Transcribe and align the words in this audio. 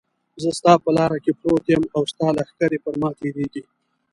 زه 0.41 0.49
ستا 0.59 0.73
په 0.83 0.89
لاره 0.97 1.17
کې 1.23 1.31
پروت 1.39 1.65
یم 1.73 1.83
او 1.95 2.01
ستا 2.11 2.27
لښکرې 2.37 2.77
پر 2.83 2.93
ما 3.01 3.09
تېرېږي. 3.19 3.63